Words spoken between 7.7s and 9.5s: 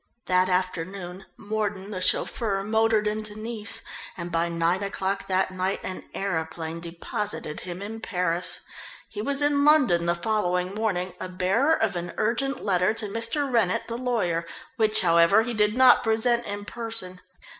in Paris. He was